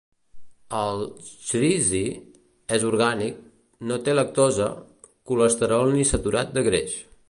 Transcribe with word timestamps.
El 0.77 1.03
chreese 1.49 2.01
és 2.79 2.87
orgànic, 2.89 3.39
no 3.93 4.01
té 4.09 4.19
lactosa, 4.19 4.73
colesterol 5.33 5.97
ni 5.99 6.13
saturat 6.15 6.57
de 6.59 6.71
greix. 6.73 7.03